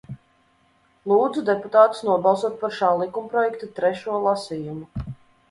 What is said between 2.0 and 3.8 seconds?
nobalsot par šā likumprojekta